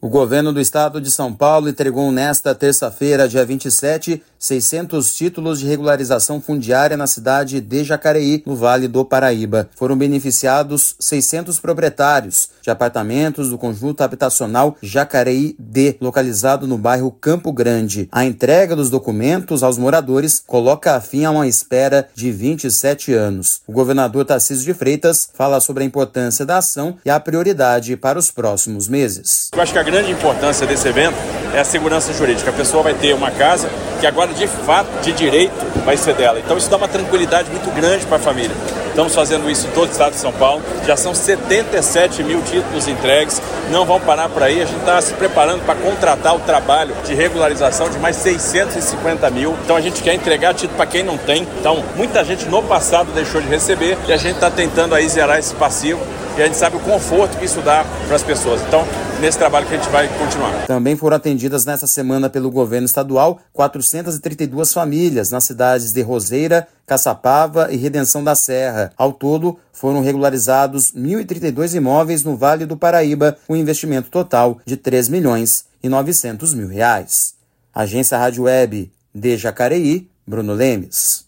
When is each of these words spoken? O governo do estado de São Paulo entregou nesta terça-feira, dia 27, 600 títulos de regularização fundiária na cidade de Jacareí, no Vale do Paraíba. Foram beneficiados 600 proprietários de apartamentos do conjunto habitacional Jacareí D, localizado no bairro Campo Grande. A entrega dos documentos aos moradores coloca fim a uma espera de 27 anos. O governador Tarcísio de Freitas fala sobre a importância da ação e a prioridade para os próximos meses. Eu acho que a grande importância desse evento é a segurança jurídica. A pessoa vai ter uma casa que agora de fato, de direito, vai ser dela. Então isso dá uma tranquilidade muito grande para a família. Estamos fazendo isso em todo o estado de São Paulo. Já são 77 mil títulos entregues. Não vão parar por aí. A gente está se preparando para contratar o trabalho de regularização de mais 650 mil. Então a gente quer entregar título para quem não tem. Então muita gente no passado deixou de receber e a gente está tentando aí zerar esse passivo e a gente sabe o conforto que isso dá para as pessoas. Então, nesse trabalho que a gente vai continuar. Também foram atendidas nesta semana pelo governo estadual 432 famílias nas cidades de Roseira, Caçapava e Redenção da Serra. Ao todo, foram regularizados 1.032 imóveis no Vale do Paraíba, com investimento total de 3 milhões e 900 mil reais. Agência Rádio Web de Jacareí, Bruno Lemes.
O 0.00 0.08
governo 0.08 0.52
do 0.52 0.60
estado 0.60 1.00
de 1.00 1.10
São 1.10 1.32
Paulo 1.32 1.68
entregou 1.68 2.12
nesta 2.12 2.54
terça-feira, 2.54 3.28
dia 3.28 3.44
27, 3.44 4.22
600 4.38 5.12
títulos 5.12 5.58
de 5.58 5.66
regularização 5.66 6.40
fundiária 6.40 6.96
na 6.96 7.08
cidade 7.08 7.60
de 7.60 7.82
Jacareí, 7.82 8.44
no 8.46 8.54
Vale 8.54 8.86
do 8.86 9.04
Paraíba. 9.04 9.68
Foram 9.74 9.98
beneficiados 9.98 10.94
600 11.00 11.58
proprietários 11.58 12.48
de 12.62 12.70
apartamentos 12.70 13.50
do 13.50 13.58
conjunto 13.58 14.02
habitacional 14.02 14.76
Jacareí 14.80 15.56
D, 15.58 15.96
localizado 16.00 16.68
no 16.68 16.78
bairro 16.78 17.10
Campo 17.10 17.52
Grande. 17.52 18.08
A 18.12 18.24
entrega 18.24 18.76
dos 18.76 18.90
documentos 18.90 19.64
aos 19.64 19.78
moradores 19.78 20.40
coloca 20.46 21.00
fim 21.00 21.24
a 21.24 21.32
uma 21.32 21.48
espera 21.48 22.08
de 22.14 22.30
27 22.30 23.12
anos. 23.12 23.62
O 23.66 23.72
governador 23.72 24.24
Tarcísio 24.24 24.64
de 24.64 24.74
Freitas 24.74 25.28
fala 25.34 25.58
sobre 25.58 25.82
a 25.82 25.86
importância 25.86 26.46
da 26.46 26.58
ação 26.58 26.98
e 27.04 27.10
a 27.10 27.18
prioridade 27.18 27.96
para 27.96 28.16
os 28.16 28.30
próximos 28.30 28.86
meses. 28.86 29.50
Eu 29.52 29.60
acho 29.60 29.72
que 29.72 29.78
a 29.78 29.87
grande 29.90 30.10
importância 30.10 30.66
desse 30.66 30.86
evento 30.86 31.16
é 31.54 31.60
a 31.60 31.64
segurança 31.64 32.12
jurídica. 32.12 32.50
A 32.50 32.52
pessoa 32.52 32.82
vai 32.82 32.92
ter 32.92 33.14
uma 33.14 33.30
casa 33.30 33.70
que 34.00 34.06
agora 34.06 34.32
de 34.34 34.46
fato, 34.46 34.88
de 35.02 35.12
direito, 35.12 35.54
vai 35.84 35.96
ser 35.96 36.14
dela. 36.14 36.38
Então 36.38 36.58
isso 36.58 36.68
dá 36.68 36.76
uma 36.76 36.88
tranquilidade 36.88 37.50
muito 37.50 37.70
grande 37.74 38.04
para 38.04 38.16
a 38.16 38.20
família. 38.20 38.54
Estamos 38.88 39.14
fazendo 39.14 39.48
isso 39.48 39.66
em 39.66 39.70
todo 39.70 39.88
o 39.88 39.92
estado 39.92 40.12
de 40.12 40.18
São 40.18 40.32
Paulo. 40.32 40.62
Já 40.86 40.96
são 40.96 41.14
77 41.14 42.22
mil 42.22 42.42
títulos 42.42 42.86
entregues. 42.86 43.40
Não 43.70 43.86
vão 43.86 43.98
parar 43.98 44.28
por 44.28 44.42
aí. 44.42 44.60
A 44.60 44.66
gente 44.66 44.80
está 44.80 45.00
se 45.00 45.14
preparando 45.14 45.64
para 45.64 45.74
contratar 45.76 46.34
o 46.34 46.40
trabalho 46.40 46.94
de 47.06 47.14
regularização 47.14 47.88
de 47.88 47.98
mais 47.98 48.16
650 48.16 49.30
mil. 49.30 49.56
Então 49.64 49.76
a 49.76 49.80
gente 49.80 50.02
quer 50.02 50.14
entregar 50.14 50.52
título 50.52 50.76
para 50.76 50.86
quem 50.86 51.02
não 51.02 51.16
tem. 51.16 51.46
Então 51.60 51.82
muita 51.96 52.24
gente 52.24 52.44
no 52.46 52.62
passado 52.62 53.10
deixou 53.14 53.40
de 53.40 53.48
receber 53.48 53.96
e 54.06 54.12
a 54.12 54.16
gente 54.16 54.34
está 54.34 54.50
tentando 54.50 54.94
aí 54.94 55.08
zerar 55.08 55.38
esse 55.38 55.54
passivo 55.54 56.00
e 56.38 56.42
a 56.42 56.46
gente 56.46 56.56
sabe 56.56 56.76
o 56.76 56.80
conforto 56.80 57.36
que 57.36 57.44
isso 57.44 57.60
dá 57.60 57.84
para 58.06 58.14
as 58.14 58.22
pessoas. 58.22 58.62
Então, 58.62 58.86
nesse 59.20 59.36
trabalho 59.36 59.66
que 59.66 59.74
a 59.74 59.76
gente 59.76 59.90
vai 59.90 60.06
continuar. 60.16 60.66
Também 60.66 60.94
foram 60.94 61.16
atendidas 61.16 61.64
nesta 61.64 61.88
semana 61.88 62.30
pelo 62.30 62.48
governo 62.48 62.86
estadual 62.86 63.40
432 63.52 64.72
famílias 64.72 65.32
nas 65.32 65.42
cidades 65.42 65.92
de 65.92 66.00
Roseira, 66.00 66.68
Caçapava 66.86 67.72
e 67.72 67.76
Redenção 67.76 68.22
da 68.22 68.36
Serra. 68.36 68.92
Ao 68.96 69.12
todo, 69.12 69.58
foram 69.72 70.00
regularizados 70.00 70.92
1.032 70.92 71.74
imóveis 71.74 72.22
no 72.22 72.36
Vale 72.36 72.66
do 72.66 72.76
Paraíba, 72.76 73.36
com 73.48 73.56
investimento 73.56 74.08
total 74.08 74.58
de 74.64 74.76
3 74.76 75.08
milhões 75.08 75.64
e 75.82 75.88
900 75.88 76.54
mil 76.54 76.68
reais. 76.68 77.34
Agência 77.74 78.16
Rádio 78.16 78.44
Web 78.44 78.92
de 79.12 79.36
Jacareí, 79.36 80.08
Bruno 80.24 80.52
Lemes. 80.52 81.27